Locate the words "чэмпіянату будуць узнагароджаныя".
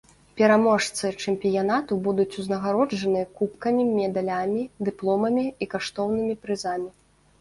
1.23-3.29